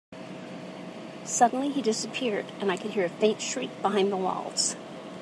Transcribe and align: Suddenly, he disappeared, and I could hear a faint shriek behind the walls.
Suddenly, 1.25 1.69
he 1.69 1.83
disappeared, 1.83 2.47
and 2.59 2.71
I 2.71 2.77
could 2.77 2.89
hear 2.89 3.05
a 3.05 3.09
faint 3.09 3.39
shriek 3.39 3.69
behind 3.83 4.11
the 4.11 4.17
walls. 4.17 4.75